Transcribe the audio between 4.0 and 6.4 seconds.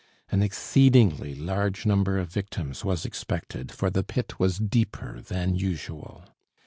pit was deeper than usual.